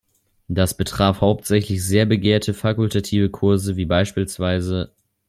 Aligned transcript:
Das 0.47 0.73
betraf 0.75 1.21
hauptsächlich 1.21 1.83
sehr 1.85 2.07
begehrte 2.07 2.55
fakultative 2.55 3.29
Kurse, 3.29 3.75
wie 3.75 3.85
bspw. 3.85 4.87